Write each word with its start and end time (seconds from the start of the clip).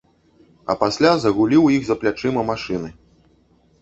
А 0.73 0.75
пасля 0.83 1.11
загулі 1.25 1.57
ў 1.61 1.67
іх 1.81 1.85
за 1.91 1.99
плячыма 2.05 2.41
машыны. 2.51 2.89